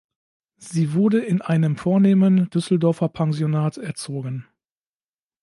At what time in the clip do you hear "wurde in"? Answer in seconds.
0.95-1.43